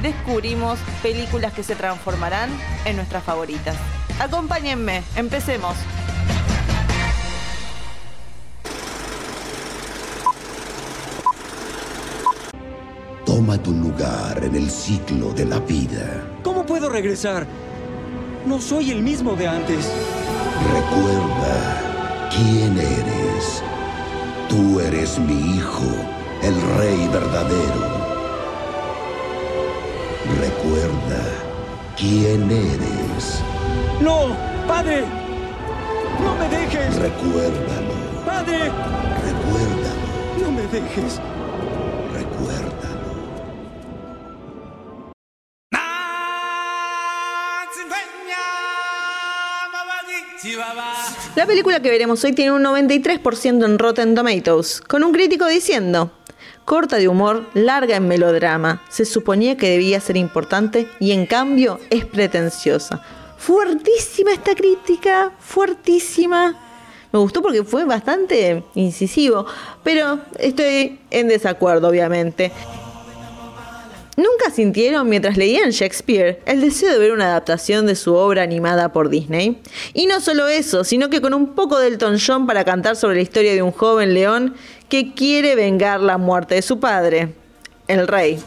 descubrimos 0.00 0.78
películas 1.02 1.52
que 1.52 1.62
se 1.62 1.74
transformarán 1.74 2.50
en 2.84 2.96
nuestras 2.96 3.22
favoritas. 3.22 3.76
Acompáñenme, 4.20 5.02
empecemos. 5.16 5.76
Toma 13.24 13.56
tu 13.62 13.72
lugar 13.72 14.42
en 14.44 14.54
el 14.54 14.70
ciclo 14.70 15.32
de 15.32 15.46
la 15.46 15.58
vida. 15.58 16.22
¿Cómo 16.42 16.66
puedo 16.66 16.88
regresar? 16.88 17.46
No 18.46 18.60
soy 18.60 18.90
el 18.90 19.02
mismo 19.02 19.34
de 19.36 19.48
antes. 19.48 19.90
Recuerda 20.74 22.28
quién 22.30 22.78
eres. 22.78 23.62
Tú 24.48 24.80
eres 24.80 25.18
mi 25.18 25.56
hijo, 25.56 25.86
el 26.42 26.60
rey 26.78 27.08
verdadero. 27.08 28.01
Recuerda 30.40 31.22
quién 31.96 32.50
eres. 32.50 33.42
¡No! 34.00 34.36
¡Padre! 34.66 35.04
¡No 36.22 36.34
me 36.36 36.48
dejes! 36.48 36.96
Recuérdalo. 36.96 37.94
¡Padre! 38.24 38.70
Recuérdalo. 39.24 40.02
¡No 40.40 40.52
me 40.52 40.62
dejes! 40.62 41.20
Recuérdalo. 42.14 42.82
La 51.36 51.46
película 51.46 51.80
que 51.80 51.90
veremos 51.90 52.22
hoy 52.24 52.32
tiene 52.32 52.52
un 52.52 52.62
93% 52.62 53.64
en 53.64 53.78
Rotten 53.78 54.14
Tomatoes, 54.14 54.80
con 54.80 55.04
un 55.04 55.12
crítico 55.12 55.46
diciendo, 55.46 56.10
corta 56.64 56.96
de 56.96 57.08
humor, 57.08 57.44
larga 57.54 57.96
en 57.96 58.08
melodrama, 58.08 58.82
se 58.88 59.04
suponía 59.04 59.56
que 59.56 59.70
debía 59.70 60.00
ser 60.00 60.16
importante 60.16 60.88
y 61.00 61.12
en 61.12 61.26
cambio 61.26 61.80
es 61.90 62.04
pretenciosa. 62.04 63.02
Fuertísima 63.36 64.32
esta 64.32 64.54
crítica, 64.54 65.32
fuertísima. 65.38 66.54
Me 67.12 67.18
gustó 67.18 67.42
porque 67.42 67.64
fue 67.64 67.84
bastante 67.84 68.64
incisivo, 68.74 69.46
pero 69.82 70.20
estoy 70.38 71.00
en 71.10 71.28
desacuerdo 71.28 71.88
obviamente. 71.88 72.52
¿Nunca 74.16 74.50
sintieron 74.54 75.08
mientras 75.08 75.38
leían 75.38 75.70
Shakespeare 75.70 76.40
el 76.44 76.60
deseo 76.60 76.92
de 76.92 76.98
ver 76.98 77.12
una 77.12 77.26
adaptación 77.26 77.86
de 77.86 77.96
su 77.96 78.14
obra 78.14 78.42
animada 78.42 78.92
por 78.92 79.08
Disney? 79.08 79.62
Y 79.94 80.04
no 80.04 80.20
solo 80.20 80.48
eso, 80.48 80.84
sino 80.84 81.08
que 81.08 81.22
con 81.22 81.32
un 81.32 81.54
poco 81.54 81.78
del 81.78 81.94
Elton 81.94 82.18
John 82.24 82.46
para 82.46 82.64
cantar 82.64 82.96
sobre 82.96 83.16
la 83.16 83.22
historia 83.22 83.54
de 83.54 83.62
un 83.62 83.72
joven 83.72 84.12
león 84.12 84.54
que 84.90 85.14
quiere 85.14 85.54
vengar 85.54 86.00
la 86.00 86.18
muerte 86.18 86.56
de 86.56 86.62
su 86.62 86.78
padre, 86.78 87.32
el 87.88 88.06
rey. 88.06 88.38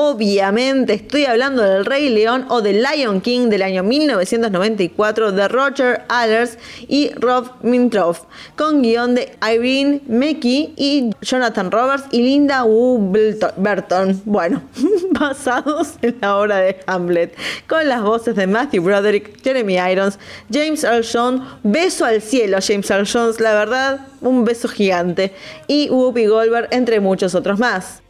Obviamente 0.00 0.94
estoy 0.94 1.24
hablando 1.24 1.60
del 1.60 1.84
Rey 1.84 2.08
León 2.08 2.46
o 2.50 2.62
del 2.62 2.84
Lion 2.84 3.20
King 3.20 3.48
del 3.48 3.62
año 3.62 3.82
1994 3.82 5.32
de 5.32 5.48
Roger 5.48 6.02
Allers 6.08 6.56
y 6.86 7.10
Rob 7.14 7.50
Mintroff, 7.62 8.20
con 8.54 8.80
guion 8.80 9.16
de 9.16 9.36
Irene 9.42 10.00
Mackey 10.06 10.72
y 10.76 11.10
Jonathan 11.20 11.72
Roberts 11.72 12.04
y 12.12 12.22
Linda 12.22 12.62
Burton. 12.62 14.22
Bueno, 14.24 14.62
basados 15.10 15.94
en 16.00 16.16
la 16.20 16.36
obra 16.36 16.58
de 16.58 16.76
Hamlet, 16.86 17.36
con 17.66 17.88
las 17.88 18.00
voces 18.00 18.36
de 18.36 18.46
Matthew 18.46 18.84
Broderick, 18.84 19.42
Jeremy 19.42 19.78
Irons, 19.78 20.16
James 20.48 20.84
Earl 20.84 21.04
Jones, 21.12 21.42
beso 21.64 22.04
al 22.04 22.22
cielo 22.22 22.58
James 22.64 22.88
Earl 22.88 23.08
Jones, 23.12 23.40
la 23.40 23.52
verdad, 23.52 24.06
un 24.20 24.44
beso 24.44 24.68
gigante, 24.68 25.32
y 25.66 25.90
Whoopi 25.90 26.26
Goldberg, 26.26 26.68
entre 26.70 27.00
muchos 27.00 27.34
otros 27.34 27.58
más. 27.58 28.00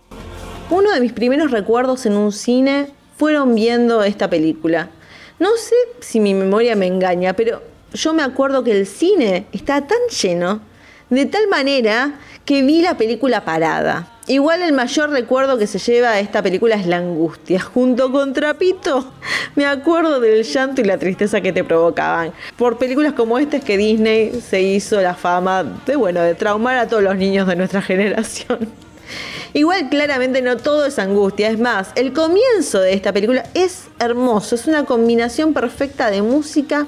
Uno 0.71 0.93
de 0.93 1.01
mis 1.01 1.13
primeros 1.13 1.51
recuerdos 1.51 2.05
en 2.05 2.15
un 2.15 2.31
cine 2.31 2.89
fueron 3.17 3.55
viendo 3.55 4.03
esta 4.03 4.29
película. 4.29 4.91
No 5.39 5.49
sé 5.57 5.75
si 6.01 6.21
mi 6.21 6.35
memoria 6.35 6.77
me 6.77 6.87
engaña, 6.87 7.33
pero 7.33 7.63
yo 7.95 8.13
me 8.13 8.23
acuerdo 8.23 8.63
que 8.63 8.73
el 8.73 8.87
cine 8.87 9.47
estaba 9.53 9.87
tan 9.87 9.99
lleno, 10.21 10.61
de 11.09 11.25
tal 11.25 11.49
manera 11.49 12.19
que 12.45 12.61
vi 12.61 12.83
la 12.83 12.99
película 12.99 13.47
parada. 13.47 14.13
Igual 14.27 14.61
el 14.61 14.75
mayor 14.75 15.09
recuerdo 15.09 15.57
que 15.57 15.67
se 15.67 15.79
lleva 15.79 16.11
a 16.11 16.21
esta 16.21 16.43
película 16.43 16.75
es 16.75 16.87
la 16.87 16.99
angustia. 16.99 17.61
Junto 17.61 18.13
con 18.13 18.35
Trapito, 18.35 19.11
me 19.55 19.65
acuerdo 19.65 20.21
del 20.21 20.45
llanto 20.45 20.83
y 20.83 20.85
la 20.85 20.99
tristeza 20.99 21.41
que 21.41 21.51
te 21.51 21.65
provocaban. 21.65 22.35
Por 22.59 22.77
películas 22.77 23.15
como 23.15 23.39
esta 23.39 23.57
es 23.57 23.65
que 23.65 23.79
Disney 23.79 24.39
se 24.43 24.61
hizo 24.61 25.01
la 25.01 25.15
fama 25.15 25.65
de, 25.87 25.97
bueno, 25.97 26.21
de 26.21 26.35
traumar 26.35 26.77
a 26.77 26.87
todos 26.87 27.03
los 27.03 27.17
niños 27.17 27.47
de 27.47 27.57
nuestra 27.57 27.81
generación. 27.91 28.88
Igual 29.59 29.89
claramente 29.89 30.41
no 30.41 30.57
todo 30.57 30.87
es 30.87 31.01
angustia, 31.01 31.51
es 31.51 31.59
más, 31.59 31.89
el 31.97 32.13
comienzo 32.13 32.79
de 32.79 32.93
esta 32.93 33.13
película 33.13 33.43
es 33.55 33.89
hermoso, 33.99 34.55
es 34.55 34.69
una 34.69 34.85
combinación 34.85 35.53
perfecta 35.53 36.13
de 36.13 36.23
música 36.23 36.87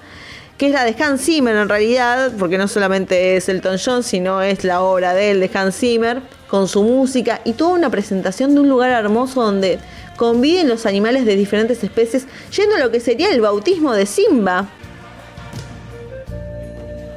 que 0.56 0.66
es 0.66 0.72
la 0.72 0.84
de 0.84 0.94
Hans 1.02 1.22
Zimmer 1.22 1.56
en 1.56 1.68
realidad, 1.68 2.30
porque 2.38 2.58
no 2.58 2.68
solamente 2.68 3.36
es 3.36 3.48
Elton 3.48 3.76
John, 3.84 4.04
sino 4.04 4.40
es 4.40 4.62
la 4.62 4.82
obra 4.82 5.14
de 5.14 5.32
él, 5.32 5.40
de 5.40 5.50
Hans 5.52 5.78
Zimmer, 5.78 6.22
con 6.46 6.68
su 6.68 6.84
música 6.84 7.40
y 7.44 7.54
toda 7.54 7.72
una 7.72 7.90
presentación 7.90 8.54
de 8.54 8.60
un 8.60 8.68
lugar 8.68 8.92
hermoso 8.92 9.42
donde 9.42 9.80
conviven 10.16 10.68
los 10.68 10.86
animales 10.86 11.26
de 11.26 11.34
diferentes 11.34 11.82
especies, 11.82 12.28
yendo 12.56 12.76
a 12.76 12.78
lo 12.78 12.92
que 12.92 13.00
sería 13.00 13.32
el 13.32 13.40
bautismo 13.40 13.94
de 13.94 14.06
Simba, 14.06 14.68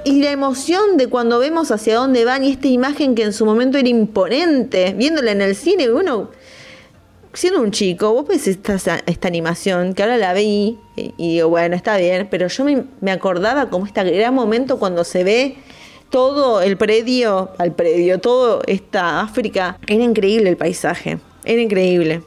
y 0.05 0.21
la 0.21 0.31
emoción 0.31 0.97
de 0.97 1.07
cuando 1.07 1.39
vemos 1.39 1.71
hacia 1.71 1.95
dónde 1.95 2.25
van 2.25 2.43
y 2.43 2.51
esta 2.51 2.67
imagen 2.67 3.15
que 3.15 3.23
en 3.23 3.33
su 3.33 3.45
momento 3.45 3.77
era 3.77 3.87
imponente, 3.87 4.93
viéndola 4.93 5.31
en 5.31 5.41
el 5.41 5.55
cine, 5.55 5.91
uno, 5.91 6.29
siendo 7.33 7.61
un 7.61 7.71
chico, 7.71 8.13
vos 8.13 8.27
ves 8.27 8.47
esta, 8.47 9.01
animación 9.23 9.93
que 9.93 10.03
ahora 10.03 10.17
la 10.17 10.33
vi 10.33 10.77
y, 10.95 11.33
digo, 11.35 11.49
bueno, 11.49 11.75
está 11.75 11.97
bien, 11.97 12.27
pero 12.29 12.47
yo 12.47 12.63
me, 12.65 12.85
me 13.01 13.11
acordaba 13.11 13.69
como 13.69 13.85
este 13.85 14.03
gran 14.03 14.33
momento 14.33 14.77
cuando 14.77 15.03
se 15.03 15.23
ve 15.23 15.57
todo 16.09 16.61
el 16.61 16.77
predio, 16.77 17.51
al 17.57 17.73
predio, 17.73 18.19
todo 18.19 18.61
esta 18.67 19.21
África, 19.21 19.79
era 19.87 20.03
increíble 20.03 20.49
el 20.49 20.57
paisaje, 20.57 21.19
era 21.43 21.61
increíble. 21.61 22.21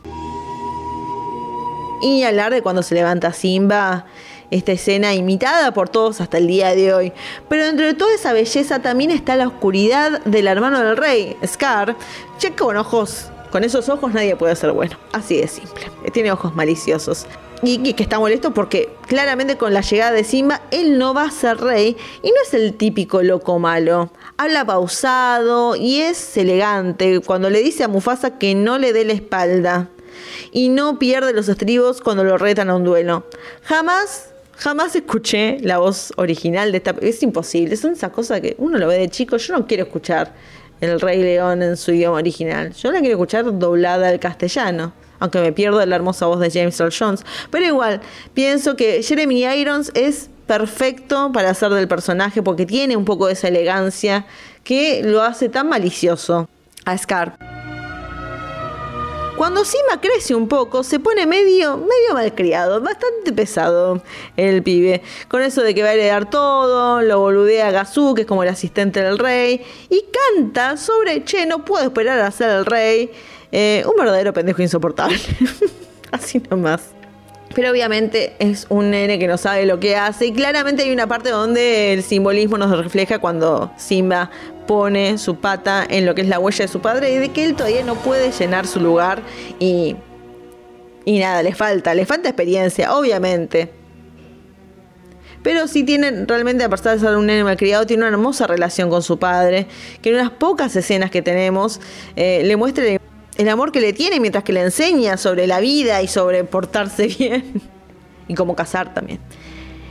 Y 2.03 2.25
hablar 2.25 2.53
de 2.53 2.63
cuando 2.63 2.83
se 2.83 2.95
levanta 2.95 3.33
Simba 3.33 4.07
esta 4.51 4.73
escena 4.73 5.15
imitada 5.15 5.73
por 5.73 5.89
todos 5.89 6.21
hasta 6.21 6.39
el 6.39 6.47
día 6.47 6.75
de 6.75 6.93
hoy. 6.93 7.13
Pero 7.49 7.65
dentro 7.65 7.87
de 7.87 7.95
toda 7.95 8.15
esa 8.15 8.33
belleza 8.33 8.81
también 8.81 9.11
está 9.11 9.37
la 9.37 9.49
oscuridad 9.49 10.21
del 10.25 10.47
hermano 10.47 10.83
del 10.83 10.97
rey, 10.97 11.37
Scar, 11.47 11.97
che 12.39 12.53
con 12.53 12.77
ojos, 12.77 13.31
con 13.51 13.65
esos 13.65 13.89
ojos 13.89 14.13
nadie 14.13 14.37
puede 14.37 14.57
ser 14.57 14.73
bueno, 14.73 14.97
así 15.13 15.37
de 15.37 15.49
simple, 15.49 15.87
tiene 16.13 16.33
ojos 16.33 16.55
maliciosos. 16.55 17.27
Y, 17.63 17.95
que 17.95 18.03
está 18.03 18.19
molesto 18.19 18.53
porque 18.53 18.91
claramente 19.07 19.57
con 19.57 19.73
la 19.73 19.81
llegada 19.81 20.13
de 20.13 20.25
Simba 20.25 20.61
él 20.71 20.99
no 20.99 21.15
va 21.15 21.25
a 21.25 21.31
ser 21.31 21.57
rey 21.57 21.97
y 22.23 22.29
no 22.29 22.35
es 22.45 22.53
el 22.53 22.75
típico 22.75 23.23
loco 23.23 23.59
malo. 23.59 24.11
Habla 24.37 24.67
pausado 24.67 25.75
y 25.75 26.01
es 26.01 26.37
elegante 26.37 27.21
cuando 27.21 27.49
le 27.49 27.63
dice 27.63 27.83
a 27.83 27.89
Mufasa 27.89 28.39
que 28.39 28.55
no 28.55 28.77
le 28.79 28.93
dé 28.93 29.07
la 29.07 29.15
espalda 29.15 29.89
y 30.53 30.69
no 30.69 30.99
pierde 30.99 31.33
los 31.33 31.49
estribos 31.49 32.03
cuando 32.03 32.25
lo 32.25 32.37
retan 32.37 32.69
a 32.69 32.77
un 32.77 32.85
duelo. 32.85 33.25
Jamás 33.63 34.31
Jamás 34.59 34.97
escuché 34.97 35.59
la 35.61 35.79
voz 35.79 36.13
original 36.17 36.73
de 36.73 36.79
esta. 36.79 36.95
Es 37.01 37.23
imposible, 37.23 37.75
es 37.75 37.85
esa 37.85 38.11
cosa 38.11 38.41
que 38.41 38.57
uno 38.59 38.79
lo 38.79 38.89
ve 38.89 38.99
de 38.99 39.09
chico. 39.09 39.37
Yo 39.37 39.57
no 39.57 39.67
quiero 39.67 39.85
escuchar 39.85 40.33
El 40.81 41.01
Rey 41.01 41.23
León 41.23 41.63
en 41.63 41.77
su 41.77 41.93
idioma 41.93 42.17
original. 42.17 42.73
Yo 42.73 42.91
la 42.91 43.01
quiero 43.01 43.15
escuchar 43.15 43.59
doblada 43.59 44.09
al 44.09 44.19
castellano. 44.19 44.93
Aunque 45.19 45.41
me 45.41 45.53
pierdo 45.53 45.85
la 45.85 45.97
hermosa 45.97 46.27
voz 46.27 46.41
de 46.41 46.51
James 46.51 46.79
Earl 46.79 46.93
Jones. 46.97 47.25
Pero 47.51 47.65
igual, 47.65 48.01
pienso 48.35 48.77
que 48.77 49.03
Jeremy 49.03 49.45
Irons 49.45 49.91
es 49.95 50.29
perfecto 50.47 51.33
para 51.33 51.51
hacer 51.51 51.71
del 51.71 51.89
personaje 51.89 52.43
porque 52.43 52.67
tiene 52.67 52.97
un 52.97 53.05
poco 53.05 53.27
de 53.27 53.33
esa 53.33 53.49
elegancia 53.49 54.27
que 54.63 55.03
lo 55.03 55.23
hace 55.23 55.49
tan 55.49 55.69
malicioso 55.69 56.49
a 56.85 56.97
Scar. 56.97 57.56
Cuando 59.37 59.67
Sima 59.67 60.01
crece 60.01 60.35
un 60.35 60.49
poco, 60.49 60.83
se 60.83 60.99
pone 60.99 61.27
medio, 61.27 61.77
medio 61.77 62.15
malcriado, 62.15 62.81
bastante 62.81 63.35
pesado 63.35 64.03
el 64.39 64.63
pibe. 64.63 65.03
Con 65.29 65.43
eso 65.43 65.63
de 65.63 65.75
que 65.75 65.83
va 65.83 65.91
a 65.91 65.93
heredar 65.93 66.31
todo, 66.31 67.03
lo 67.03 67.21
boludea 67.21 67.69
a 67.69 67.71
Gazú, 67.71 68.15
que 68.15 68.23
es 68.23 68.27
como 68.27 68.45
el 68.45 68.49
asistente 68.49 69.03
del 69.03 69.19
rey, 69.19 69.61
y 69.91 70.05
canta 70.37 70.79
sobre, 70.79 71.23
che, 71.25 71.45
no 71.45 71.67
puedo 71.67 71.85
esperar 71.85 72.19
a 72.21 72.31
ser 72.31 72.49
el 72.49 72.65
rey. 72.65 73.11
Eh, 73.53 73.85
un 73.87 73.95
verdadero 73.97 74.33
pendejo 74.33 74.63
insoportable. 74.63 75.19
Así 76.13 76.41
nomás. 76.51 76.97
Pero 77.55 77.71
obviamente 77.71 78.37
es 78.39 78.67
un 78.71 78.91
nene 78.91 79.19
que 79.19 79.27
no 79.27 79.37
sabe 79.37 79.67
lo 79.67 79.79
que 79.79 79.97
hace 79.97 80.27
y 80.27 80.33
claramente 80.33 80.83
hay 80.83 80.93
una 80.93 81.07
parte 81.07 81.31
donde 81.31 81.93
el 81.95 82.03
simbolismo 82.03 82.59
nos 82.59 82.77
refleja 82.77 83.19
cuando 83.19 83.71
Simba 83.79 84.31
pone 84.67 85.19
su 85.19 85.37
pata 85.37 85.87
en 85.89 86.07
lo 86.07 86.15
que 86.15 86.23
es 86.23 86.29
la 86.29 86.39
huella 86.39 86.65
de 86.65 86.69
su 86.69 86.81
padre 86.81 87.13
y 87.13 87.19
de 87.19 87.31
que 87.31 87.45
él 87.45 87.55
todavía 87.55 87.85
no 87.85 87.95
puede 87.95 88.31
llenar 88.33 88.67
su 88.67 88.81
lugar 88.81 89.23
y, 89.59 89.97
y 91.05 91.19
nada, 91.19 91.43
le 91.43 91.55
falta, 91.55 91.95
le 91.95 92.05
falta 92.07 92.29
experiencia, 92.29 92.95
obviamente. 92.95 93.73
Pero 95.43 95.69
sí 95.69 95.85
tiene 95.85 96.25
realmente, 96.27 96.65
a 96.65 96.69
pesar 96.69 96.95
de 96.95 97.07
ser 97.07 97.17
un 97.17 97.27
nene 97.27 97.45
malcriado, 97.45 97.87
tiene 97.87 98.03
una 98.03 98.11
hermosa 98.11 98.49
relación 98.49 98.91
con 98.91 99.03
su 99.03 99.19
padre, 99.19 99.69
que 100.03 100.09
en 100.09 100.17
unas 100.17 100.31
pocas 100.31 100.75
escenas 100.75 101.11
que 101.13 101.23
tenemos 101.23 101.81
eh, 102.17 102.43
le 102.45 102.57
muestra 102.57 102.85
el 102.85 103.49
amor 103.49 103.71
que 103.71 103.81
le 103.81 103.93
tiene 103.93 104.19
mientras 104.19 104.43
que 104.43 104.53
le 104.53 104.63
enseña 104.63 105.17
sobre 105.17 105.47
la 105.47 105.61
vida 105.61 106.03
y 106.03 106.09
sobre 106.09 106.43
portarse 106.43 107.07
bien 107.19 107.63
y 108.27 108.35
cómo 108.35 108.57
casar 108.57 108.93
también. 108.93 109.21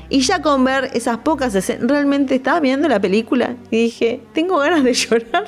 Y 0.09 0.21
ya 0.21 0.41
con 0.41 0.63
ver 0.63 0.91
esas 0.93 1.17
pocas 1.19 1.55
escenas, 1.55 1.89
realmente 1.89 2.35
estaba 2.35 2.59
viendo 2.59 2.87
la 2.87 2.99
película 2.99 3.55
y 3.71 3.83
dije, 3.83 4.21
tengo 4.33 4.57
ganas 4.59 4.83
de 4.83 4.93
llorar. 4.93 5.45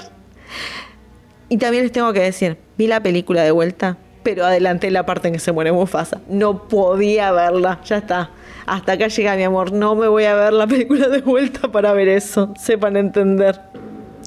Y 1.50 1.58
también 1.58 1.84
les 1.84 1.92
tengo 1.92 2.12
que 2.14 2.22
decir, 2.22 2.58
vi 2.78 2.88
la 2.88 3.02
película 3.02 3.44
de 3.44 3.52
vuelta, 3.52 3.98
pero 4.24 4.46
adelanté 4.46 4.92
la 4.92 5.06
parte 5.06 5.30
en 5.30 5.36
que 5.36 5.40
se 5.40 5.52
muere 5.52 5.72
Mufasa. 5.72 6.20
No 6.28 6.68
podía 6.68 7.32
verla, 7.32 7.80
ya 7.86 7.98
está. 7.98 8.32
Hasta 8.66 8.94
acá 8.94 9.08
llega 9.08 9.36
mi 9.38 9.44
amor, 9.44 9.72
no 9.72 9.96
me 9.96 10.10
voy 10.10 10.26
a 10.26 10.36
ver 10.36 10.52
la 10.52 10.68
película 10.68 11.08
de 11.08 11.22
vuelta 11.22 11.72
para 11.72 11.94
ver 11.94 12.10
eso, 12.10 12.54
sepan 12.60 12.98
entender. 12.98 13.62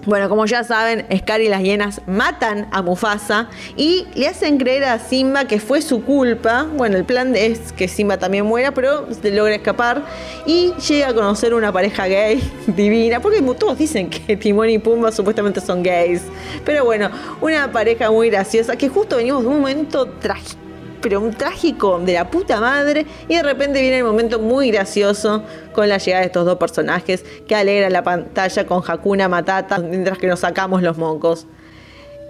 Bueno, 0.07 0.31
como 0.31 0.47
ya 0.47 0.65
saben, 0.65 1.05
Scar 1.15 1.43
y 1.43 1.49
las 1.49 1.63
hienas 1.63 2.01
matan 2.07 2.69
a 2.71 2.81
Mufasa 2.81 3.51
y 3.77 4.07
le 4.15 4.29
hacen 4.29 4.57
creer 4.57 4.85
a 4.85 4.99
Simba 4.99 5.45
que 5.45 5.61
fue 5.61 5.83
su 5.83 6.03
culpa. 6.03 6.67
Bueno, 6.75 6.97
el 6.97 7.05
plan 7.05 7.37
es 7.37 7.73
que 7.73 7.87
Simba 7.87 8.17
también 8.17 8.47
muera, 8.47 8.73
pero 8.73 9.07
logra 9.23 9.55
escapar 9.55 10.03
y 10.47 10.73
llega 10.89 11.09
a 11.09 11.15
conocer 11.15 11.53
una 11.53 11.71
pareja 11.71 12.07
gay 12.07 12.41
divina, 12.67 13.21
porque 13.21 13.43
todos 13.43 13.77
dicen 13.77 14.09
que 14.09 14.37
Timón 14.39 14.71
y 14.71 14.79
Pumba 14.79 15.13
supuestamente 15.13 15.61
son 15.61 15.83
gays. 15.83 16.23
Pero 16.65 16.87
bueno, 16.87 17.11
una 17.43 17.71
pareja 17.71 18.11
muy 18.11 18.31
graciosa 18.31 18.77
que 18.77 18.89
justo 18.89 19.17
venimos 19.17 19.43
de 19.43 19.49
un 19.49 19.59
momento 19.59 20.07
trágico 20.07 20.70
pero 21.01 21.21
un 21.21 21.33
trágico 21.35 21.99
de 21.99 22.15
la 22.15 22.31
puta 22.31 22.61
madre. 22.61 23.07
Y 23.29 23.37
de 23.37 23.43
repente 23.43 23.81
viene 23.81 23.99
el 23.99 24.05
momento 24.05 24.39
muy 24.39 24.71
gracioso 24.71 25.43
con 25.73 25.89
la 25.89 25.99
llegada 25.99 26.21
de 26.21 26.27
estos 26.27 26.47
dos 26.47 26.59
personajes 26.59 27.25
que 27.47 27.55
alegran 27.55 27.93
la 27.93 28.03
pantalla 28.03 28.67
con 28.67 28.83
Hakuna 28.87 29.29
Matata 29.29 29.79
mientras 29.79 30.19
que 30.19 30.27
nos 30.27 30.41
sacamos 30.41 30.83
los 30.83 30.99
mocos. 30.99 31.47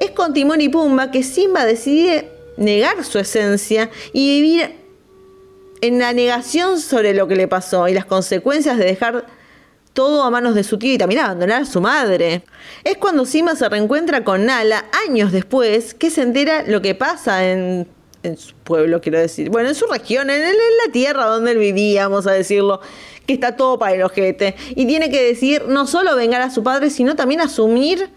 Es 0.01 0.13
con 0.13 0.33
Timón 0.33 0.61
y 0.61 0.69
Pumba 0.69 1.11
que 1.11 1.23
Simba 1.23 1.65
decide 1.65 2.31
negar 2.57 3.05
su 3.05 3.19
esencia 3.19 3.91
y 4.13 4.41
vivir 4.41 4.77
en 5.81 5.99
la 5.99 6.13
negación 6.13 6.81
sobre 6.81 7.15
lo 7.15 7.27
que 7.27 7.37
le 7.37 7.49
pasó 7.49 7.89
y 7.89 7.95
las 7.95 8.05
consecuencias 8.05 8.77
de 8.79 8.85
dejar 8.85 9.27
todo 9.93 10.23
a 10.23 10.31
manos 10.31 10.55
de 10.55 10.65
su 10.65 10.79
tío 10.79 10.95
y 10.95 10.99
también 10.99 11.23
abandonar 11.23 11.63
a 11.63 11.65
su 11.65 11.81
madre. 11.81 12.43
Es 12.85 12.97
cuando 12.97 13.25
Simba 13.25 13.57
se 13.57 13.69
reencuentra 13.69 14.25
con 14.25 14.47
Nala 14.47 14.85
años 15.07 15.33
después 15.33 15.95
que 15.95 16.11
se 16.11 16.23
entera 16.23 16.63
lo 16.67 16.81
que 16.81 16.95
pasa 16.95 17.51
en 17.51 17.89
en 18.23 18.37
su 18.37 18.55
pueblo, 18.55 19.01
quiero 19.01 19.19
decir. 19.19 19.51
Bueno, 19.51 19.69
en 19.69 19.75
su 19.75 19.87
región, 19.87 20.31
en, 20.31 20.41
la 20.41 20.93
tierra 20.93 21.27
donde 21.27 21.53
él 21.53 21.59
vivía, 21.59 22.09
vamos 22.09 22.27
a 22.27 22.33
decirlo, 22.33 22.81
que 23.27 23.33
está 23.35 23.57
todo 23.57 23.79
para 23.79 23.95
el 23.95 24.03
ojete. 24.03 24.57
Y 24.71 24.87
tiene 24.87 25.11
que 25.11 25.23
decir 25.23 25.65
no 25.69 25.87
solo 25.87 26.17
vengar 26.17 26.43
a 26.43 26.51
su 26.51 26.63
padre, 26.63 26.91
sino 26.91 27.17
también 27.17 27.41
asumir, 27.41 28.11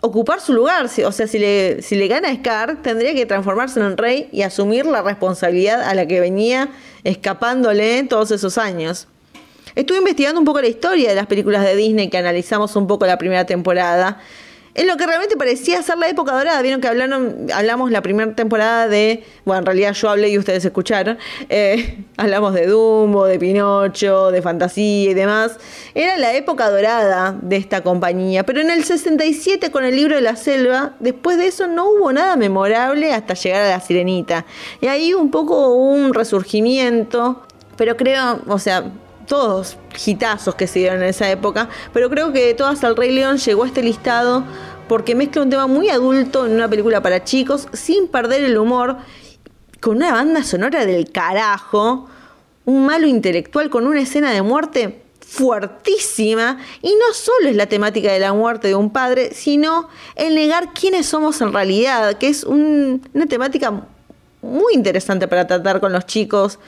ocupar 0.00 0.40
su 0.40 0.52
lugar. 0.52 0.86
O 0.86 1.12
sea, 1.12 1.26
si 1.26 1.38
le, 1.38 1.82
si 1.82 1.96
le 1.96 2.08
gana 2.08 2.34
Scar, 2.34 2.82
tendría 2.82 3.14
que 3.14 3.26
transformarse 3.26 3.80
en 3.80 3.86
un 3.86 3.96
rey 3.96 4.28
y 4.32 4.42
asumir 4.42 4.86
la 4.86 5.02
responsabilidad 5.02 5.82
a 5.82 5.94
la 5.94 6.06
que 6.06 6.20
venía 6.20 6.68
escapándole 7.04 8.02
todos 8.04 8.30
esos 8.30 8.58
años. 8.58 9.08
Estuve 9.74 9.98
investigando 9.98 10.40
un 10.40 10.44
poco 10.44 10.60
la 10.60 10.66
historia 10.66 11.10
de 11.10 11.14
las 11.14 11.26
películas 11.26 11.64
de 11.64 11.76
Disney 11.76 12.08
que 12.08 12.18
analizamos 12.18 12.74
un 12.74 12.86
poco 12.86 13.06
la 13.06 13.16
primera 13.16 13.46
temporada 13.46 14.20
en 14.74 14.86
lo 14.86 14.96
que 14.96 15.06
realmente 15.06 15.36
parecía 15.36 15.82
ser 15.82 15.98
la 15.98 16.08
época 16.08 16.32
dorada. 16.32 16.60
Vieron 16.62 16.80
que 16.80 16.88
hablaron, 16.88 17.46
hablamos 17.52 17.90
la 17.90 18.02
primera 18.02 18.32
temporada 18.34 18.88
de, 18.88 19.24
bueno, 19.44 19.60
en 19.60 19.66
realidad 19.66 19.92
yo 19.94 20.10
hablé 20.10 20.28
y 20.28 20.38
ustedes 20.38 20.64
escucharon, 20.64 21.18
eh, 21.48 22.04
hablamos 22.16 22.54
de 22.54 22.66
Dumbo, 22.66 23.26
de 23.26 23.38
Pinocho, 23.38 24.30
de 24.30 24.42
fantasía 24.42 25.10
y 25.10 25.14
demás. 25.14 25.56
Era 25.94 26.16
la 26.18 26.32
época 26.34 26.70
dorada 26.70 27.36
de 27.40 27.56
esta 27.56 27.82
compañía, 27.82 28.44
pero 28.44 28.60
en 28.60 28.70
el 28.70 28.84
67 28.84 29.70
con 29.70 29.84
el 29.84 29.96
libro 29.96 30.16
de 30.16 30.22
la 30.22 30.36
selva, 30.36 30.94
después 31.00 31.38
de 31.38 31.46
eso 31.46 31.66
no 31.66 31.88
hubo 31.90 32.12
nada 32.12 32.36
memorable 32.36 33.12
hasta 33.12 33.34
llegar 33.34 33.62
a 33.62 33.70
la 33.70 33.80
sirenita. 33.80 34.44
Y 34.80 34.86
ahí 34.86 35.14
un 35.14 35.30
poco 35.30 35.74
un 35.74 36.14
resurgimiento, 36.14 37.42
pero 37.76 37.96
creo, 37.96 38.40
o 38.46 38.58
sea, 38.58 38.84
todos 39.28 39.76
hitazos 40.04 40.56
que 40.56 40.66
se 40.66 40.80
dieron 40.80 41.02
en 41.02 41.08
esa 41.08 41.30
época, 41.30 41.68
pero 41.92 42.10
creo 42.10 42.32
que 42.32 42.54
todas 42.54 42.82
al 42.82 42.96
Rey 42.96 43.12
León 43.12 43.36
llegó 43.38 43.62
a 43.62 43.66
este 43.68 43.82
listado 43.82 44.42
porque 44.88 45.14
mezcla 45.14 45.42
un 45.42 45.50
tema 45.50 45.66
muy 45.66 45.90
adulto 45.90 46.46
en 46.46 46.52
una 46.52 46.68
película 46.68 47.02
para 47.02 47.22
chicos 47.22 47.68
sin 47.72 48.08
perder 48.08 48.42
el 48.42 48.58
humor, 48.58 48.96
con 49.80 49.98
una 49.98 50.12
banda 50.12 50.42
sonora 50.42 50.84
del 50.86 51.12
carajo, 51.12 52.08
un 52.64 52.86
malo 52.86 53.06
intelectual 53.06 53.70
con 53.70 53.86
una 53.86 54.00
escena 54.00 54.32
de 54.32 54.42
muerte 54.42 55.02
fuertísima 55.20 56.58
y 56.80 56.88
no 56.88 57.12
solo 57.12 57.50
es 57.50 57.56
la 57.56 57.66
temática 57.66 58.10
de 58.10 58.18
la 58.18 58.32
muerte 58.32 58.68
de 58.68 58.74
un 58.74 58.90
padre, 58.90 59.34
sino 59.34 59.88
el 60.16 60.34
negar 60.34 60.72
quiénes 60.72 61.06
somos 61.06 61.40
en 61.42 61.52
realidad, 61.52 62.16
que 62.16 62.28
es 62.28 62.44
una 62.44 63.26
temática 63.28 63.84
muy 64.40 64.72
interesante 64.72 65.28
para 65.28 65.46
tratar 65.46 65.80
con 65.80 65.92
los 65.92 66.06
chicos 66.06 66.58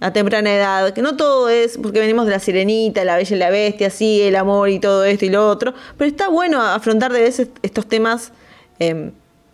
a 0.00 0.12
temprana 0.12 0.54
edad, 0.54 0.92
que 0.92 1.02
no 1.02 1.16
todo 1.16 1.48
es 1.48 1.78
porque 1.78 2.00
venimos 2.00 2.26
de 2.26 2.32
la 2.32 2.38
sirenita, 2.38 3.04
la 3.04 3.16
bella 3.16 3.36
y 3.36 3.38
la 3.38 3.50
bestia, 3.50 3.90
sí, 3.90 4.22
el 4.22 4.36
amor 4.36 4.68
y 4.68 4.78
todo 4.78 5.04
esto 5.04 5.24
y 5.24 5.30
lo 5.30 5.48
otro, 5.48 5.74
pero 5.96 6.08
está 6.08 6.28
bueno 6.28 6.60
afrontar 6.60 7.12
de 7.12 7.22
veces 7.22 7.48
estos 7.62 7.86
temas 7.86 8.32
em, 8.78 9.12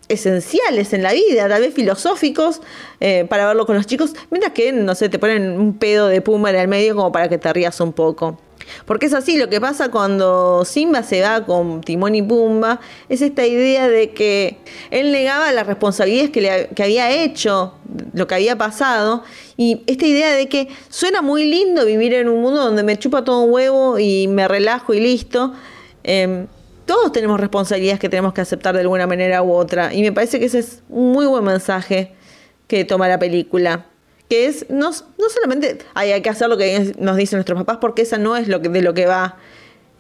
esenciales 0.08 0.92
en 0.92 1.02
la 1.02 1.12
vida, 1.12 1.48
tal 1.48 1.62
vez 1.62 1.72
filosóficos, 1.72 2.60
eh, 2.98 3.26
para 3.28 3.46
verlo 3.46 3.64
con 3.64 3.76
los 3.76 3.86
chicos, 3.86 4.14
mientras 4.30 4.52
que, 4.52 4.72
no 4.72 4.94
sé, 4.94 5.08
te 5.08 5.18
ponen 5.18 5.58
un 5.58 5.78
pedo 5.78 6.08
de 6.08 6.20
puma 6.20 6.50
en 6.50 6.56
el 6.56 6.68
medio 6.68 6.96
como 6.96 7.12
para 7.12 7.28
que 7.28 7.38
te 7.38 7.52
rías 7.52 7.80
un 7.80 7.92
poco. 7.92 8.38
Porque 8.84 9.06
es 9.06 9.14
así, 9.14 9.36
lo 9.36 9.48
que 9.48 9.60
pasa 9.60 9.90
cuando 9.90 10.64
Simba 10.64 11.02
se 11.02 11.22
va 11.22 11.44
con 11.44 11.80
Timón 11.80 12.14
y 12.14 12.22
Pumba 12.22 12.80
es 13.08 13.22
esta 13.22 13.46
idea 13.46 13.88
de 13.88 14.10
que 14.10 14.58
él 14.90 15.12
negaba 15.12 15.52
las 15.52 15.66
responsabilidades 15.66 16.30
que, 16.30 16.68
que 16.74 16.82
había 16.82 17.10
hecho, 17.10 17.74
lo 18.12 18.26
que 18.26 18.34
había 18.34 18.56
pasado, 18.56 19.22
y 19.56 19.82
esta 19.86 20.06
idea 20.06 20.32
de 20.34 20.48
que 20.48 20.68
suena 20.88 21.20
muy 21.22 21.44
lindo 21.44 21.84
vivir 21.84 22.14
en 22.14 22.28
un 22.28 22.40
mundo 22.40 22.64
donde 22.64 22.82
me 22.82 22.98
chupa 22.98 23.24
todo 23.24 23.42
un 23.42 23.52
huevo 23.52 23.98
y 23.98 24.26
me 24.26 24.48
relajo 24.48 24.94
y 24.94 25.00
listo. 25.00 25.52
Em, 26.02 26.46
todos 26.86 27.12
tenemos 27.12 27.38
responsabilidades 27.38 28.00
que 28.00 28.08
tenemos 28.08 28.32
que 28.32 28.40
aceptar 28.40 28.74
de 28.74 28.80
alguna 28.80 29.06
manera 29.06 29.42
u 29.42 29.52
otra. 29.52 29.92
Y 29.92 30.02
me 30.02 30.12
parece 30.12 30.40
que 30.40 30.46
ese 30.46 30.60
es 30.60 30.82
un 30.88 31.12
muy 31.12 31.26
buen 31.26 31.44
mensaje 31.44 32.14
que 32.66 32.84
toma 32.84 33.06
la 33.06 33.18
película 33.18 33.89
que 34.30 34.46
es 34.46 34.70
no, 34.70 34.90
no 34.90 35.28
solamente 35.28 35.78
hay, 35.92 36.22
que 36.22 36.30
hacer 36.30 36.48
lo 36.48 36.56
que 36.56 36.94
nos 36.98 37.16
dicen 37.16 37.36
nuestros 37.38 37.58
papás, 37.58 37.78
porque 37.80 38.02
esa 38.02 38.16
no 38.16 38.36
es 38.36 38.46
lo 38.46 38.62
que, 38.62 38.68
de 38.68 38.80
lo 38.80 38.94
que 38.94 39.04
va 39.04 39.36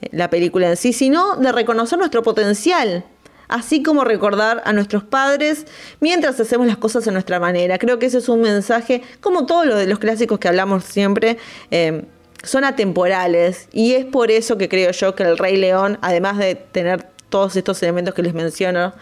eh, 0.00 0.08
la 0.12 0.30
película 0.30 0.70
en 0.70 0.76
sí, 0.76 0.92
sino 0.92 1.34
de 1.36 1.50
reconocer 1.50 1.98
nuestro 1.98 2.22
potencial, 2.22 3.04
así 3.48 3.82
como 3.82 4.04
recordar 4.04 4.62
a 4.64 4.72
nuestros 4.72 5.02
padres 5.02 5.66
mientras 5.98 6.38
hacemos 6.38 6.68
las 6.68 6.76
cosas 6.76 7.08
a 7.08 7.10
nuestra 7.10 7.40
manera. 7.40 7.76
Creo 7.78 7.98
que 7.98 8.06
ese 8.06 8.18
es 8.18 8.28
un 8.28 8.40
mensaje, 8.40 9.02
como 9.20 9.46
todos 9.46 9.66
lo 9.66 9.74
de 9.74 9.86
los 9.86 9.98
clásicos 9.98 10.38
que 10.38 10.46
hablamos 10.46 10.84
siempre, 10.84 11.36
eh, 11.72 12.04
son 12.44 12.62
atemporales 12.62 13.68
y 13.72 13.94
es 13.94 14.04
por 14.04 14.30
eso 14.30 14.56
que 14.56 14.68
creo 14.68 14.92
yo 14.92 15.16
que 15.16 15.24
el 15.24 15.38
Rey 15.38 15.56
León, 15.56 15.98
además 16.02 16.38
de 16.38 16.54
tener 16.54 17.04
todos 17.30 17.56
estos 17.56 17.82
elementos 17.82 18.14
que 18.14 18.22
les 18.22 18.32
menciono, 18.32 18.94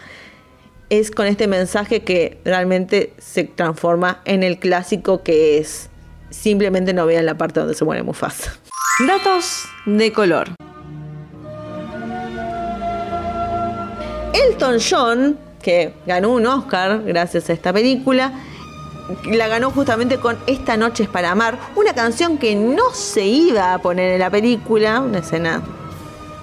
es 0.89 1.11
con 1.11 1.27
este 1.27 1.47
mensaje 1.47 2.01
que 2.01 2.39
realmente 2.43 3.13
se 3.19 3.43
transforma 3.43 4.21
en 4.25 4.43
el 4.43 4.59
clásico 4.59 5.23
que 5.23 5.57
es. 5.57 5.89
Simplemente 6.29 6.93
no 6.93 7.05
vean 7.05 7.25
la 7.25 7.37
parte 7.37 7.59
donde 7.59 7.75
se 7.75 7.85
muere 7.85 8.03
Mufasa. 8.03 8.53
Datos 9.07 9.65
de 9.85 10.11
color. 10.11 10.49
Elton 14.33 14.77
John, 14.79 15.39
que 15.61 15.93
ganó 16.05 16.29
un 16.29 16.45
Oscar 16.45 17.03
gracias 17.03 17.49
a 17.49 17.53
esta 17.53 17.73
película, 17.73 18.33
la 19.25 19.47
ganó 19.47 19.71
justamente 19.71 20.17
con 20.17 20.37
Esta 20.45 20.77
noche 20.77 21.03
es 21.03 21.09
para 21.09 21.31
amar, 21.31 21.57
una 21.75 21.93
canción 21.93 22.37
que 22.37 22.55
no 22.55 22.91
se 22.93 23.25
iba 23.25 23.73
a 23.73 23.79
poner 23.79 24.13
en 24.13 24.19
la 24.19 24.29
película, 24.29 24.99
una 24.99 25.19
escena 25.19 25.63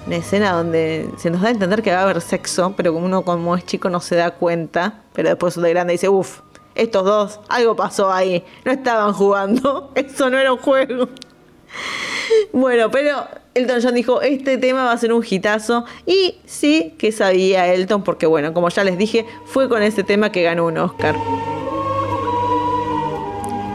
una 0.07 0.15
escena 0.15 0.53
donde 0.53 1.09
se 1.17 1.29
nos 1.29 1.41
da 1.41 1.49
a 1.49 1.51
entender 1.51 1.83
que 1.83 1.91
va 1.91 1.99
a 1.99 2.03
haber 2.03 2.21
sexo, 2.21 2.73
pero 2.77 2.93
como 2.93 3.05
uno 3.05 3.23
como 3.23 3.55
es 3.55 3.65
chico 3.65 3.89
no 3.89 3.99
se 3.99 4.15
da 4.15 4.31
cuenta, 4.31 5.01
pero 5.13 5.27
después 5.27 5.61
de 5.61 5.69
grande 5.69 5.93
dice, 5.93 6.07
uff, 6.07 6.39
estos 6.75 7.03
dos, 7.03 7.39
algo 7.49 7.75
pasó 7.75 8.11
ahí, 8.11 8.43
no 8.63 8.71
estaban 8.71 9.13
jugando, 9.13 9.91
eso 9.95 10.29
no 10.29 10.37
era 10.37 10.53
un 10.53 10.59
juego. 10.59 11.09
Bueno, 12.53 12.89
pero 12.89 13.27
Elton 13.53 13.81
John 13.83 13.95
dijo, 13.95 14.21
este 14.21 14.57
tema 14.57 14.85
va 14.85 14.93
a 14.93 14.97
ser 14.97 15.11
un 15.11 15.25
hitazo. 15.27 15.85
Y 16.05 16.39
sí 16.45 16.95
que 16.97 17.11
sabía 17.11 17.67
Elton, 17.73 18.03
porque 18.03 18.25
bueno, 18.25 18.53
como 18.53 18.69
ya 18.69 18.83
les 18.83 18.97
dije, 18.97 19.25
fue 19.45 19.67
con 19.67 19.83
ese 19.83 20.03
tema 20.03 20.31
que 20.31 20.43
ganó 20.43 20.65
un 20.65 20.77
Oscar. 20.77 21.15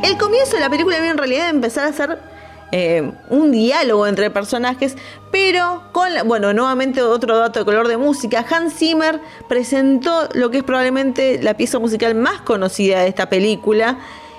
El 0.02 0.16
comienzo 0.16 0.56
de 0.56 0.60
la 0.60 0.70
película 0.70 0.96
viene 0.96 1.10
en 1.10 1.18
realidad 1.18 1.50
empezar 1.50 1.86
a 1.86 1.92
ser 1.92 2.31
eh, 2.74 3.12
un 3.28 3.52
diálogo 3.52 4.06
entre 4.06 4.30
personajes, 4.30 4.96
pero 5.30 5.82
con, 5.92 6.08
bueno, 6.24 6.54
nuevamente 6.54 7.02
otro 7.02 7.36
dato 7.36 7.58
de 7.58 7.64
color 7.66 7.86
de 7.86 7.98
música, 7.98 8.46
Hans 8.50 8.72
Zimmer 8.72 9.20
presentó 9.46 10.26
lo 10.32 10.50
que 10.50 10.58
es 10.58 10.64
probablemente 10.64 11.38
la 11.42 11.54
pieza 11.54 11.78
musical 11.78 12.14
más 12.14 12.40
conocida 12.40 13.00
de 13.00 13.08
esta 13.08 13.28
película 13.28 13.98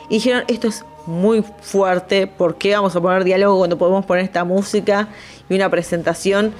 y 0.09 0.15
dijeron, 0.15 0.45
esto 0.47 0.67
es 0.67 0.83
muy 1.05 1.43
fuerte, 1.61 2.25
¿por 2.25 2.55
qué 2.55 2.73
vamos 2.73 2.95
a 2.95 3.01
poner 3.01 3.23
diálogo 3.23 3.59
cuando 3.59 3.77
podemos 3.77 4.03
poner 4.03 4.23
esta 4.23 4.43
música 4.43 5.09
y 5.47 5.53
una 5.53 5.69
presentación? 5.69 6.53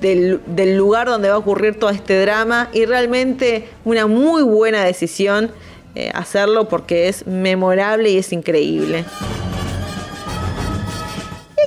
Del, 0.00 0.40
lugar 0.76 1.06
donde 1.06 1.28
va 1.28 1.34
a 1.34 1.38
ocurrir 1.38 1.78
todo 1.78 1.90
este 1.90 2.20
drama 2.20 2.68
y 2.72 2.84
realmente 2.84 3.68
una 3.86 4.06
muy 4.06 4.42
buena 4.42 4.82
decisión 4.82 5.50
eh, 5.94 6.10
hacerlo 6.14 6.68
porque 6.68 7.08
es 7.08 7.26
memorable 7.26 8.10
y 8.10 8.18
es 8.18 8.32
increíble. 8.32 9.04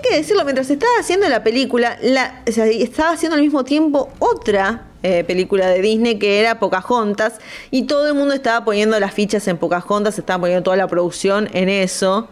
Que 0.09 0.17
decirlo, 0.17 0.43
mientras 0.43 0.69
estaba 0.69 0.91
haciendo 0.99 1.27
la 1.27 1.43
película, 1.43 1.97
la, 2.01 2.41
estaba 2.45 3.11
haciendo 3.11 3.35
al 3.35 3.41
mismo 3.41 3.63
tiempo 3.63 4.09
otra 4.19 4.87
eh, 5.03 5.23
película 5.23 5.67
de 5.67 5.81
Disney 5.81 6.17
que 6.17 6.39
era 6.39 6.59
Pocahontas 6.59 7.39
y 7.71 7.83
todo 7.83 8.07
el 8.07 8.13
mundo 8.13 8.33
estaba 8.33 8.63
poniendo 8.63 8.99
las 8.99 9.13
fichas 9.13 9.47
en 9.47 9.57
Pocahontas, 9.57 10.17
estaba 10.17 10.41
poniendo 10.41 10.63
toda 10.63 10.77
la 10.77 10.87
producción 10.87 11.49
en 11.53 11.69
eso. 11.69 12.29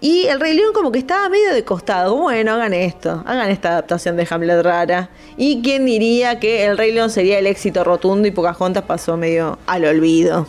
Y 0.00 0.26
el 0.26 0.40
Rey 0.40 0.54
León 0.54 0.72
como 0.74 0.92
que 0.92 0.98
estaba 0.98 1.28
medio 1.28 1.52
de 1.54 1.64
costado. 1.64 2.16
Bueno, 2.16 2.52
hagan 2.52 2.74
esto, 2.74 3.22
hagan 3.26 3.50
esta 3.50 3.70
adaptación 3.70 4.16
de 4.16 4.26
Hamlet 4.28 4.62
rara. 4.62 5.10
Y 5.36 5.62
quién 5.62 5.86
diría 5.86 6.38
que 6.38 6.66
el 6.66 6.76
Rey 6.76 6.92
León 6.92 7.10
sería 7.10 7.38
el 7.38 7.46
éxito 7.46 7.82
rotundo 7.82 8.28
y 8.28 8.30
Pocahontas 8.30 8.84
pasó 8.84 9.16
medio 9.16 9.58
al 9.66 9.84
olvido. 9.86 10.46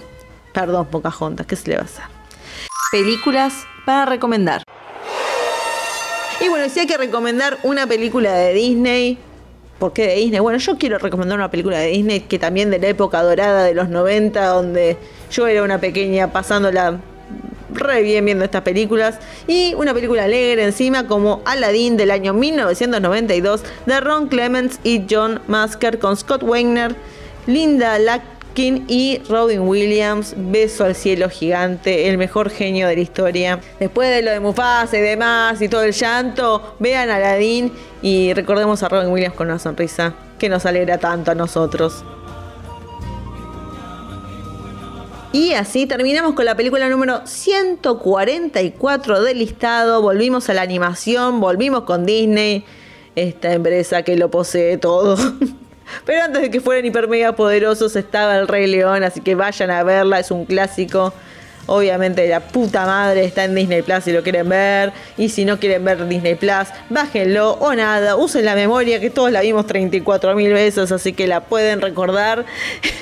Perdón, 0.53 0.87
Pocahontas, 0.87 1.47
¿qué 1.47 1.55
se 1.55 1.69
le 1.69 1.75
va 1.77 1.83
a 1.83 1.85
hacer? 1.85 2.05
Películas 2.91 3.65
para 3.85 4.05
recomendar. 4.05 4.63
Y 6.39 6.49
bueno, 6.49 6.69
si 6.69 6.81
hay 6.81 6.87
que 6.87 6.97
recomendar 6.97 7.57
una 7.63 7.87
película 7.87 8.31
de 8.33 8.53
Disney, 8.53 9.17
¿por 9.79 9.93
qué 9.93 10.07
de 10.07 10.15
Disney? 10.15 10.39
Bueno, 10.39 10.59
yo 10.59 10.77
quiero 10.77 10.99
recomendar 10.99 11.37
una 11.37 11.49
película 11.49 11.79
de 11.79 11.87
Disney 11.87 12.19
que 12.21 12.37
también 12.37 12.69
de 12.69 12.77
la 12.77 12.87
época 12.87 13.23
dorada 13.23 13.63
de 13.63 13.73
los 13.73 13.89
90, 13.89 14.45
donde 14.45 14.97
yo 15.31 15.47
era 15.47 15.63
una 15.63 15.79
pequeña 15.79 16.31
pasándola 16.31 16.99
re 17.71 18.03
bien 18.03 18.25
viendo 18.25 18.45
estas 18.45 18.61
películas. 18.61 19.17
Y 19.47 19.73
una 19.75 19.95
película 19.95 20.25
alegre 20.25 20.63
encima 20.63 21.07
como 21.07 21.41
Aladdin 21.45 21.97
del 21.97 22.11
año 22.11 22.33
1992 22.33 23.63
de 23.87 23.99
Ron 23.99 24.27
Clements 24.27 24.79
y 24.83 25.05
John 25.09 25.41
Masker 25.47 25.97
con 25.97 26.15
Scott 26.17 26.43
Wagner, 26.43 26.95
Linda 27.47 27.97
Y 28.59 29.21
Robin 29.29 29.61
Williams. 29.61 30.33
Beso 30.35 30.83
al 30.83 30.95
cielo 30.95 31.29
gigante, 31.29 32.09
el 32.09 32.17
mejor 32.17 32.49
genio 32.49 32.87
de 32.87 32.95
la 32.95 33.01
historia. 33.01 33.59
Después 33.79 34.09
de 34.09 34.23
lo 34.23 34.31
de 34.31 34.39
Mufasa 34.39 34.97
y 34.97 35.01
demás 35.01 35.61
y 35.61 35.69
todo 35.69 35.83
el 35.83 35.93
llanto, 35.93 36.75
vean 36.79 37.11
Aladdin 37.11 37.71
y 38.01 38.33
recordemos 38.33 38.81
a 38.81 38.89
Robin 38.89 39.09
Williams 39.09 39.35
con 39.35 39.47
una 39.47 39.59
sonrisa 39.59 40.15
que 40.39 40.49
nos 40.49 40.65
alegra 40.65 40.97
tanto 40.97 41.29
a 41.29 41.35
nosotros. 41.35 42.03
Y 45.33 45.53
así 45.53 45.85
terminamos 45.85 46.33
con 46.33 46.45
la 46.45 46.55
película 46.55 46.89
número 46.89 47.27
144 47.27 49.21
del 49.21 49.37
listado. 49.37 50.01
Volvimos 50.01 50.49
a 50.49 50.55
la 50.55 50.63
animación, 50.63 51.39
volvimos 51.39 51.83
con 51.83 52.07
Disney, 52.07 52.65
esta 53.15 53.53
empresa 53.53 54.01
que 54.01 54.17
lo 54.17 54.31
posee 54.31 54.77
todo. 54.77 55.15
Pero 56.05 56.23
antes 56.23 56.41
de 56.41 56.49
que 56.49 56.61
fueran 56.61 56.85
hiper 56.85 57.07
mega 57.07 57.33
poderosos 57.33 57.95
estaba 57.95 58.37
el 58.37 58.47
Rey 58.47 58.67
León, 58.67 59.03
así 59.03 59.21
que 59.21 59.35
vayan 59.35 59.71
a 59.71 59.83
verla, 59.83 60.19
es 60.19 60.31
un 60.31 60.45
clásico. 60.45 61.13
Obviamente 61.67 62.25
la 62.29 62.39
puta 62.39 62.85
madre 62.85 63.25
está 63.25 63.43
en 63.43 63.53
Disney 63.53 63.81
Plus 63.81 64.05
si 64.05 64.13
lo 64.13 64.23
quieren 64.23 64.47
ver. 64.47 64.93
Y 65.17 65.29
si 65.29 65.43
no 65.43 65.59
quieren 65.59 65.83
ver 65.83 66.07
Disney 66.07 66.35
Plus, 66.35 66.69
bájenlo 66.89 67.53
o 67.53 67.73
nada. 67.75 68.15
Usen 68.15 68.45
la 68.45 68.55
memoria 68.55 69.01
que 69.01 69.09
todos 69.09 69.31
la 69.31 69.41
vimos 69.41 69.67
34 69.67 70.33
mil 70.35 70.53
veces, 70.53 70.91
así 70.91 71.11
que 71.11 71.27
la 71.27 71.41
pueden 71.41 71.81
recordar. 71.81 72.45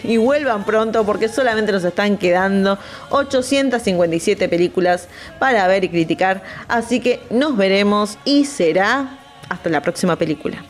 Y 0.04 0.18
vuelvan 0.18 0.66
pronto 0.66 1.04
porque 1.04 1.30
solamente 1.30 1.72
nos 1.72 1.84
están 1.84 2.18
quedando 2.18 2.78
857 3.10 4.48
películas 4.50 5.08
para 5.40 5.68
ver 5.68 5.84
y 5.84 5.90
criticar. 5.90 6.44
Así 6.68 7.00
que 7.00 7.22
nos 7.32 7.58
veremos 7.58 8.20
y 8.24 8.46
será 8.46 9.18
hasta 9.50 9.70
la 9.70 9.82
próxima 9.82 10.16
película. 10.16 10.64